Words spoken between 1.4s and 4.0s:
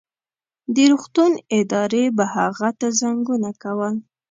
ادارې به هغه ته زنګونه کول.